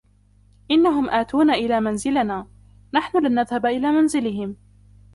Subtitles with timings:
[0.71, 2.47] إنهم أتون إلي منزلنا,
[2.93, 4.55] نحن لن نذهب إلي منزلهم.